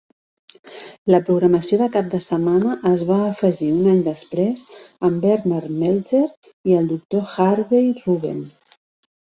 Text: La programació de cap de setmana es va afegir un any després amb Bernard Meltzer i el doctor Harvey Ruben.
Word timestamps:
La 1.15 1.19
programació 1.25 1.77
de 1.81 1.89
cap 1.95 2.07
de 2.13 2.21
setmana 2.29 2.71
es 2.93 3.03
va 3.11 3.19
afegir 3.25 3.69
un 3.75 3.91
any 3.91 4.01
després 4.09 4.65
amb 5.11 5.23
Bernard 5.29 5.77
Meltzer 5.85 6.25
i 6.73 6.77
el 6.81 6.91
doctor 6.95 7.33
Harvey 7.47 7.95
Ruben. 8.03 8.43